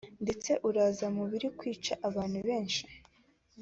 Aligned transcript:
ndetse 0.23 0.51
uraza 0.69 1.05
mu 1.15 1.23
biri 1.29 1.47
mu 1.49 1.55
kwica 1.59 1.93
abantu 2.07 2.39
benshi 2.47 2.81